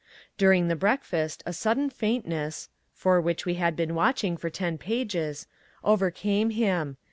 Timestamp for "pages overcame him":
4.79-6.97